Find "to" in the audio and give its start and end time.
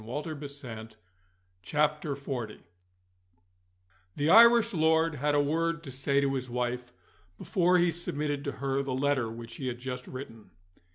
5.83-5.91, 6.19-6.33, 8.45-8.53